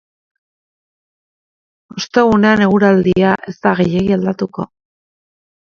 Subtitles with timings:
[1.97, 4.71] Ostegunean eguraldia ez da gehiegi aldatuko.